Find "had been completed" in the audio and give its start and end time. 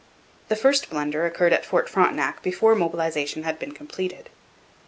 3.43-4.31